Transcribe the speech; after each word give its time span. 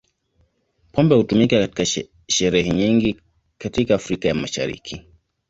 Pombe 0.91 1.15
hutumika 1.15 1.67
katika 1.67 2.05
sherehe 2.27 2.69
nyingi 2.69 3.21
katika 3.57 3.95
Afrika 3.95 4.27
ya 4.27 4.35
Mashariki. 4.35 5.05